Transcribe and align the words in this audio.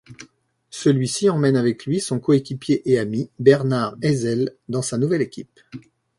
Celui-ci 0.71 1.29
emmène 1.29 1.55
avec 1.55 1.85
lui 1.85 1.99
son 1.99 2.19
coéquipier 2.19 2.81
et 2.91 2.97
ami 2.97 3.29
Bernhard 3.37 3.97
Eisel 4.01 4.55
dans 4.67 4.81
sa 4.81 4.97
nouvelle 4.97 5.21
équipe. 5.21 5.59